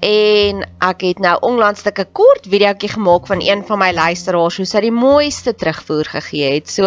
[0.00, 4.66] en ek het nou onlangs 'n kort videoetjie gemaak van een van my luisteraars hoe
[4.66, 6.68] sy die mooiste terugvoer gegee het.
[6.68, 6.84] So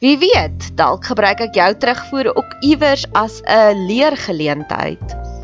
[0.00, 5.34] wie weet, dalk gebruik ek jou terugvoer ook iewers as 'n leergeleentheid.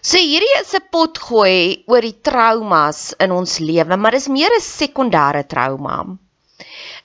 [0.00, 4.60] So hierdie is 'n potgooi oor die traumas in ons lewe, maar dis meer 'n
[4.60, 6.18] sekondêre trauma.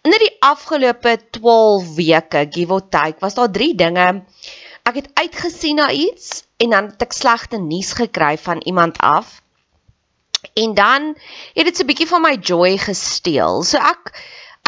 [0.04, 4.24] In die afgelope 12 weke, give or take, was daar 3 dinge
[4.85, 9.41] ek het uitgesien na iets en dan het ek slegte nuus gekry van iemand af.
[10.54, 11.13] En dan
[11.57, 13.63] het dit so 'n bietjie van my joy gesteel.
[13.63, 14.13] So ek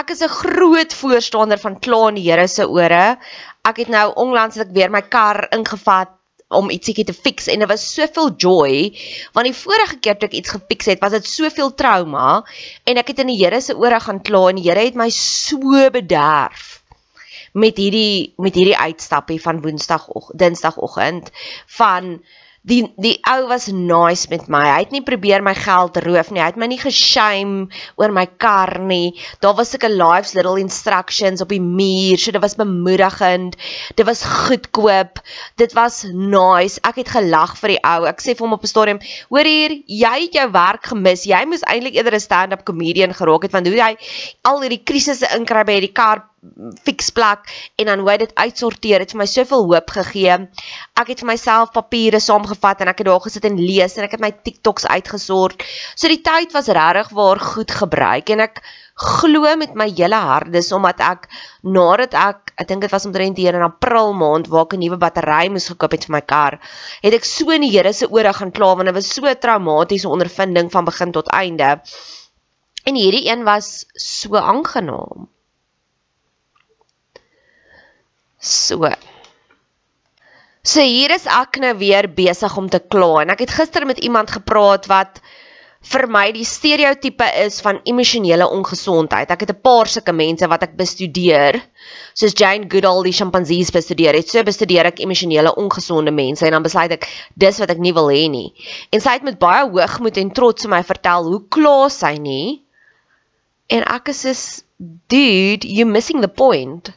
[0.02, 3.18] ek is 'n groot voorstander van kla in die Here se ore.
[3.62, 6.10] Ek het nou onlangs het ek weer my kar ingevat
[6.48, 8.74] om ietsiekie te fix en dit was soveel joy
[9.36, 12.44] want die vorige keer toe ek iets gefix het was dit soveel trauma
[12.88, 15.10] en ek het in die Here se ore gaan kla en die Here het my
[15.12, 16.78] so bederf
[17.58, 20.06] met hierdie met hierdie uitstappie van Woensdag
[20.38, 21.32] Dinsdagoggend
[21.80, 22.20] van
[22.68, 24.64] die die ou was nice met my.
[24.68, 26.42] Hy het nie probeer my geld roof nie.
[26.42, 27.68] Hy het my nie geshame
[28.00, 29.14] oor my kar nie.
[29.44, 32.20] Daar was sulke life's little instructions op die muur.
[32.20, 33.56] So dit was bemoedigend.
[33.96, 35.22] Dit was goedkoop.
[35.62, 36.82] Dit was nice.
[36.88, 38.08] Ek het gelag vir die ou.
[38.10, 39.00] Ek sê vir hom op 'n stadium:
[39.30, 41.24] "Hoor hier, jy het jou werk gemis.
[41.24, 43.96] Jy moes eintlik eerder 'n stand-up comedian geraak het want hoe jy
[44.44, 46.28] al hierdie krisisse inkry by hierdie kar
[46.84, 50.40] fix plek en dan hoe hy dit uitsorteer het vir my soveel hoop gegee.
[50.98, 54.18] Ek het vir myself papiere saamgevat en ek het daar gesit en lees en ek
[54.18, 55.64] het my TikToks uitgesort.
[55.96, 58.62] So die tyd was regtig waar goed gebruik en ek
[58.98, 61.28] glo met my hele hart dis omdat ek
[61.62, 64.98] nadat ek ek dink dit was omtrent hier in April maand waar ek 'n nuwe
[64.98, 66.60] battery moes gekoop het vir my kar,
[67.06, 69.38] het ek so in die Here se ore gaan kla want dit was so 'n
[69.38, 71.82] traumatiese ondervinding van begin tot einde.
[72.88, 75.30] En hierdie een was so aangenaam.
[78.48, 78.88] So.
[80.68, 84.00] So hier is ek nou weer besig om te kla en ek het gister met
[84.04, 85.22] iemand gepraat wat
[85.88, 89.30] vir my die stereotipe is van emosionele ongesondheid.
[89.32, 91.62] Ek het 'n paar sulke mense wat ek bestudeer,
[92.14, 94.28] soos Jane Goodall die sjimpansees bestudeer het.
[94.30, 98.10] So bestudeer ek emosionele ongesonde mense en dan besluit ek dis wat ek nie wil
[98.10, 98.54] hê nie.
[98.92, 102.64] En sy het met baie hoogmoed en trots vir my vertel hoe klaar sy nie.
[103.70, 104.64] En ek is soos
[105.08, 106.92] dude, you missing the point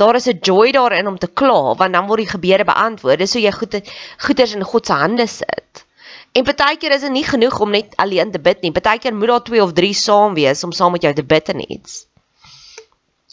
[0.00, 3.18] daar is 'n joy daarin om te kla want dan word die gebede beantwoord.
[3.18, 3.80] Dis hoe jy goed
[4.26, 5.84] goeders in God se hande sit.
[6.32, 8.72] En partykeer is dit nie genoeg om net alleen te bid nie.
[8.72, 11.72] Partykeer moet daar 2 of 3 saam wees om saam met jou te bid en
[11.72, 12.06] iets.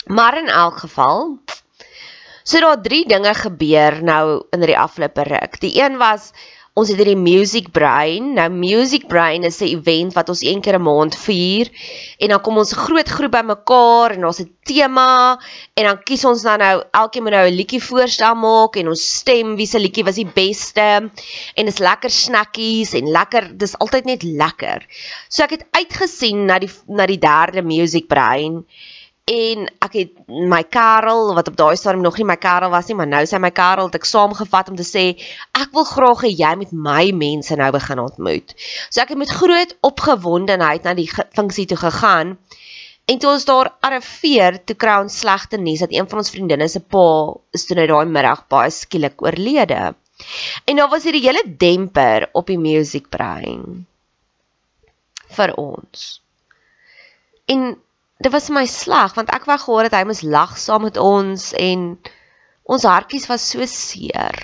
[0.05, 1.39] Maar in elk geval
[2.43, 5.59] so daar drie dinge gebeur nou in die afgelope ruk.
[5.59, 6.31] Die een was
[6.77, 8.35] ons het hierdie Music Brain.
[8.37, 11.71] Nou Music Brain is 'n event wat ons een keer 'n maand vier
[12.19, 15.39] en dan kom ons 'n groot groep bymekaar en ons het 'n tema
[15.73, 19.15] en dan kies ons dan nou elkeen moet nou 'n liedjie voorstel maak en ons
[19.17, 21.09] stem wie se liedjie was die beste
[21.55, 24.85] en dis lekker snackies en lekker dis altyd net lekker.
[25.29, 28.65] So ek het uitgesien na die na die derde Music Brain
[29.27, 32.95] en ek het my Karel wat op daai stadium nog nie my Karel was nie,
[32.95, 35.03] maar nou sy my Karel het ek saamgevat om te sê
[35.51, 38.53] ek wil graag hê jy met my mense nou begin ontmoet.
[38.87, 42.37] So ek het met groot opgewondenheid na die funksie toe gegaan.
[43.07, 46.67] En toe ons daar arriveer, toe kry ons slegte nuus dat een van ons vriendinne
[46.71, 47.07] se pa
[47.55, 49.91] is toe net daai middag baie skielik oorlede.
[50.65, 53.83] En daar was hierdie hele demper op die music brain
[55.35, 56.07] vir ons.
[57.51, 57.75] En
[58.17, 61.51] dit was my sleg want ek wou gehoor het hy moes lag saam met ons
[61.61, 61.89] en
[62.67, 64.37] ons hartjies was so seer.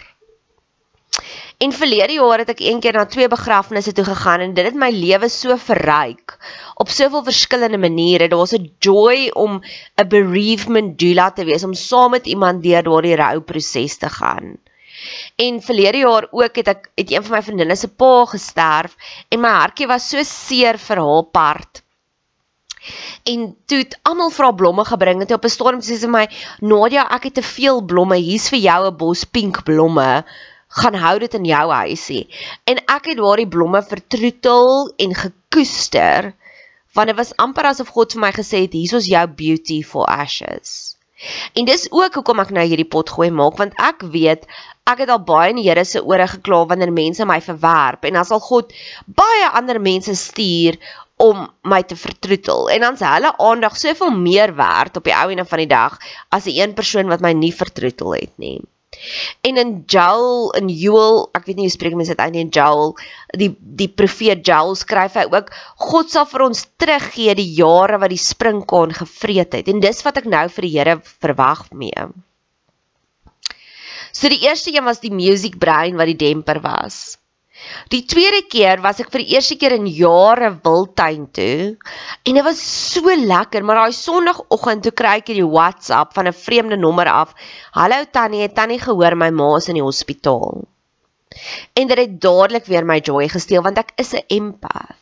[1.64, 4.78] En verlede jaar het ek een keer na twee begrafnisse toe gegaan en dit het
[4.78, 6.35] my lewe so verryk
[6.81, 8.28] op soveel verskillende maniere.
[8.28, 12.84] Daar was 'n joy om 'n bereavement doula te wees, om saam met iemand deur
[12.84, 14.58] daardie rouproses te gaan.
[15.35, 18.96] En verlede jaar ook het ek het een van my vriendinne se pa gesterf
[19.29, 21.84] en my hartjie was so seer vir haar part
[23.24, 26.28] en toe het almal vra blomme gebring en toe op 'n storm sê sy my
[26.62, 28.16] Nadia ek het te veel blomme.
[28.16, 30.24] Hier's vir jou 'n bos pink blomme.
[30.68, 32.28] Gaan hou dit in jou huisie
[32.66, 36.34] en ek het daardie blomme vertroetel en gekoester
[36.94, 40.06] want dit was amper asof God vir my gesê het hier is jou beauty for
[40.06, 40.97] ashes.
[41.53, 44.47] En dis ook hoekom ek nou hierdie pot gooi maak want ek weet
[44.90, 48.20] ek het al baie in die Here se ore gekla wanneer mense my verwerp en
[48.20, 48.74] as al God
[49.08, 50.79] baie ander mense stuur
[51.23, 52.70] om my te vertroetel.
[52.73, 55.97] En dan's hulle aandag soveel meer werd op die ou ene van die dag
[56.29, 58.59] as 'n een persoon wat my nie vertroetel het nie.
[59.41, 62.93] En in Joel in Joel, ek weet nie hoe spreek mense dit uit nie, Joel,
[63.37, 65.49] die die profeet Joel skryf hy ook
[65.90, 69.67] God sal vir ons teruggee die jare wat die sprinkaan gevreet het.
[69.67, 72.08] En dis wat ek nou vir die Here verwag mee.
[74.14, 77.17] So die eerste een was die music brain wat die demper was.
[77.94, 81.76] Die tweede keer was ek vir die eerste keer in jare wildtuin toe
[82.24, 82.62] en dit was
[82.94, 87.36] so lekker, maar daai sonoggend toe kry ek hierdie WhatsApp van 'n vreemde nommer af.
[87.72, 90.64] Hallo Tannie, het Tannie gehoor my ma is in die hospitaal?
[91.74, 94.92] En dit het dadelik weer my joy gesteel want ek is 'n empath.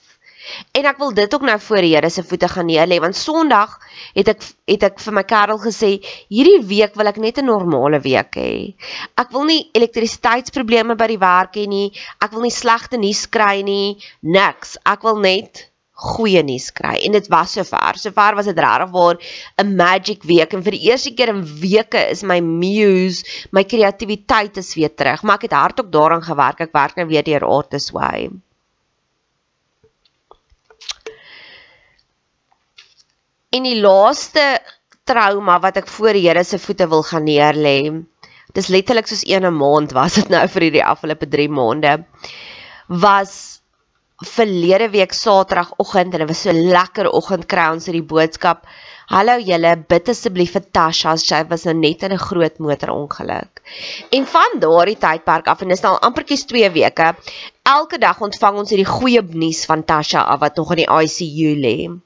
[0.71, 3.77] En ek wil dit ook nou voor die Here se voete gaan neerlê want Sondag
[4.15, 5.89] het ek het ek vir my Karel gesê
[6.31, 8.75] hierdie week wil ek net 'n normale week hê.
[9.17, 11.91] Ek wil nie elektrisiteitsprobleme by die werk hê nie.
[12.21, 13.97] Ek wil nie slegte nuus kry nie.
[14.21, 14.77] Niks.
[14.85, 15.71] Ek wil net
[16.01, 16.95] goeie nuus kry.
[17.05, 17.97] En dit was sover.
[18.01, 19.17] Sover was dit regtig waar
[19.61, 24.57] 'n magic week en vir die eerste keer in weke is my muse, my kreatiwiteit
[24.57, 25.23] is weer terug.
[25.23, 26.61] Maar ek het hard ook daaraan gewerk.
[26.61, 28.29] Ek werk nou weer deur Artist Way.
[33.51, 34.43] En die laaste
[35.03, 37.79] trauma wat ek voor die Here se voete wil gaan neerlê.
[38.55, 42.05] Dis letterlik soos 'n maand was dit nou vir hierdie afgelope 3 maande.
[42.87, 43.33] Was
[44.35, 48.63] verlede week Saterdagoggend en dit was so lekker oggend kry ons hierdie boodskap.
[49.11, 53.61] Hallo julle, bid asseblief vir Tasha, sy was nou net in 'n groot motorongeluk.
[54.11, 57.15] En van daardie tydperk af en dis nou amperkies 2 weke,
[57.65, 61.51] elke dag ontvang ons hierdie goeie nuus van Tasha af wat nog in die ICU
[61.67, 62.01] lê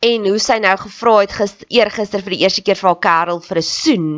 [0.00, 3.40] en hoe sy nou gevra het gister eergister vir die eerste keer vir haar Karel
[3.40, 4.08] vir 'n soen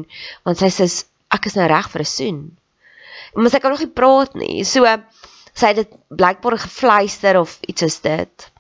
[0.45, 0.89] want sy sê
[1.35, 2.41] ek is nou reg vir 'n soen.
[3.35, 4.65] Maar sy kan nog nie praat nie.
[4.65, 4.85] So
[5.55, 8.51] sy het dit blykbaar gefluister of iets is dit.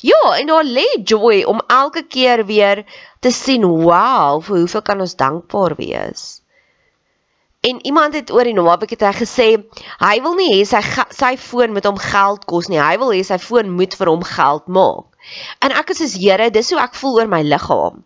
[0.00, 2.84] Ja, en daar lê joy om elke keer weer
[3.20, 6.43] te sien, wow, vir hoeveel kan ons dankbaar wees.
[7.64, 9.48] En iemand het oor die naweek hy gesê
[10.02, 10.82] hy wil nie hê sy
[11.16, 12.80] sy foon moet hom geld kos nie.
[12.80, 15.08] Hy wil hê sy foon moet vir hom geld maak.
[15.64, 18.02] En ek is soos Here, dis hoe ek voel oor my liggaam.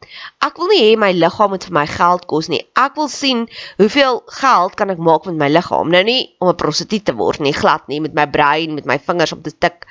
[0.46, 2.62] Ek wil nie hê my liggaam moet vir my geld kos nie.
[2.78, 3.44] Ek wil sien
[3.82, 5.90] hoeveel geld kan ek maak met my liggaam.
[5.90, 8.98] Nou nie om 'n prostituut te word nie, glad nie, met my brein, met my
[8.98, 9.86] vingers om te tik,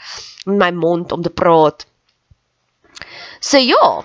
[0.45, 1.85] met my mond om te praat.
[3.39, 4.03] So ja.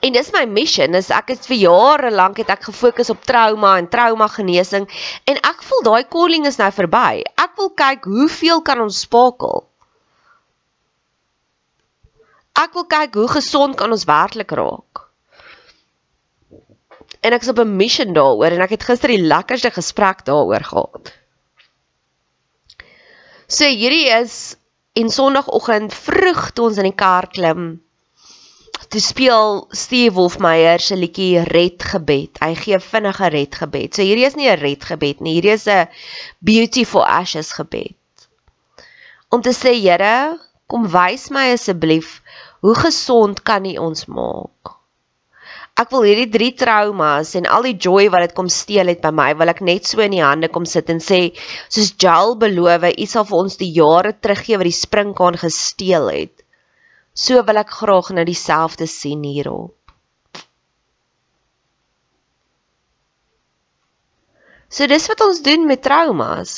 [0.00, 0.94] En dis my mission.
[0.94, 4.86] Is ek het vir jare lank het ek gefokus op trauma en trauma genesing
[5.26, 7.24] en ek voel daai calling is nou verby.
[7.34, 9.64] Ek wil kyk hoeveel kan ons spakel.
[12.58, 15.04] Ek wil kyk hoe gesond kan ons werklik raak.
[17.22, 20.62] En ek is op 'n mission daaroor en ek het gister die lekkerste gesprek daaroor
[20.62, 21.12] gehad.
[23.48, 24.56] So hierdie is
[24.94, 27.87] en Sondagoggend vroeg toe ons in die kar klim.
[28.88, 32.38] Toe speel Steve Wolfmeyer se liedjie Red Gebed.
[32.40, 33.92] Hy gee vinnige red gebed.
[33.92, 35.88] So hierdie is nie 'n red gebed nie, hierdie is 'n
[36.40, 37.96] beautiful ashes gebed.
[39.28, 42.22] Om te sê Here, kom wys my asseblief
[42.60, 44.72] Hoe gesond kan U ons maak?
[45.78, 49.12] Ek wil hierdie drie traumas en al die joy wat dit kom steel het by
[49.14, 51.20] my, wil ek net so in die hande kom sit en sê,
[51.68, 56.37] soos Jal beloof, U sal vir ons die jare teruggee wat die sprinkaan gesteel het.
[57.18, 59.74] So wil ek graag nou dieselfde sien hierop.
[64.68, 66.52] So dis wat ons doen met traumas.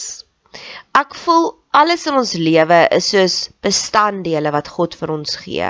[0.98, 5.68] Ek voel alles in ons lewe is soos bestanddele wat God vir ons gee.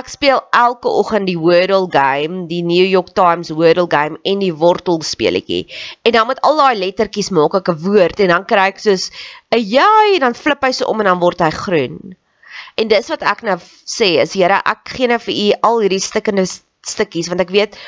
[0.00, 4.52] Ek speel elke oggend die Wordle game, die New York Times Wordle game en die
[4.64, 5.62] wortel speletjie.
[6.02, 9.10] En dan met al daai lettertjies maak ek 'n woord en dan kry ek soos
[9.54, 12.16] 'n ja en dan flip hy so om en dan word hy groen.
[12.76, 13.56] En dis wat ek nou
[13.88, 16.44] sê is Here, ek gee nou vir u al hierdie stikkende
[16.86, 17.78] stukkies want ek weet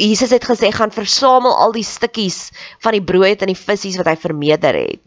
[0.00, 2.48] Jesus het gesê gaan versamel al die stukkies
[2.84, 5.02] van die brood en die visse wat hy vermeerder het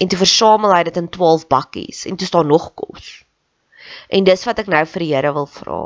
[0.00, 3.22] en toe versamel hy dit in 12 bakkies en toe staan nog kos.
[4.10, 5.78] En dis wat ek nou vir die Here wil vra.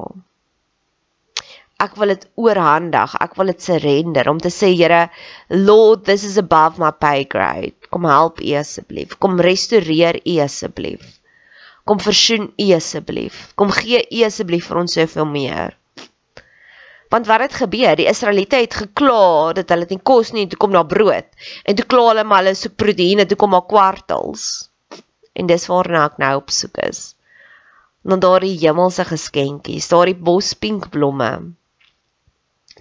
[1.79, 5.05] Ek wil dit oorhandig, ek wil dit surrender om te sê Here,
[5.51, 7.77] Lord, this is above my pay grade.
[7.93, 9.15] Kom help U asseblief.
[9.23, 11.18] Kom restoreer U asseblief.
[11.89, 13.49] Kom versoen U asseblief.
[13.57, 15.77] Kom gee U asseblief vir ons soveel meer.
[17.09, 17.95] Want wat het gebeur?
[17.97, 21.29] Die Israeliete het gekla dat hulle nie kos nie, toe kom daar brood.
[21.65, 24.69] En toe kla hulle maar hulle soek proteïene, toe kom maar kwartels.
[25.33, 27.01] En dis waarna ek nou op soek is.
[28.05, 31.33] Na daardie hemelse geskenkies, daardie bospinkblomme.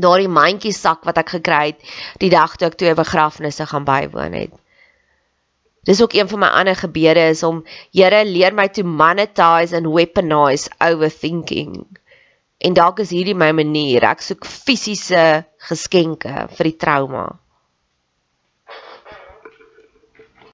[0.04, 4.36] Daardie mandjie sak wat ek gekry het die dag toe ek twee begrafnisse gaan bywoon
[4.36, 4.54] het.
[5.88, 7.64] Dis ook een van my ander gebede is om
[7.96, 11.86] Here leer my to monetize and weaponize overthinking.
[12.58, 14.04] En dalk is hierdie my manier.
[14.04, 17.28] Ek soek fisiese geskenke vir die trauma.